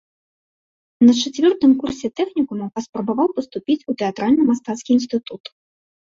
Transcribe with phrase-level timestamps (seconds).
[1.07, 5.43] На чацвёртым курсе тэхнікума паспрабаваў паступіць у тэатральна-мастацкі інстытут.